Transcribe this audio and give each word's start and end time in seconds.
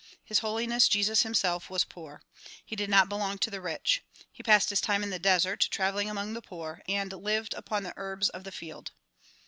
His 0.23 0.39
Holiness 0.39 0.87
Jesus 0.87 1.21
himself 1.21 1.69
was 1.69 1.83
poor. 1.83 2.23
He 2.65 2.75
did 2.75 2.89
not 2.89 3.07
belong 3.07 3.37
to 3.37 3.51
the 3.51 3.61
rich. 3.61 4.01
He 4.31 4.41
passed 4.41 4.71
his 4.71 4.81
time 4.81 5.03
in 5.03 5.11
the 5.11 5.19
desert 5.19 5.67
traveling 5.69 6.09
among 6.09 6.33
the 6.33 6.41
poor, 6.41 6.81
and 6.89 7.13
lived 7.13 7.53
upon 7.53 7.83
the 7.83 7.93
herbs 7.95 8.27
of 8.27 8.43
the 8.43 8.51
field. 8.51 8.93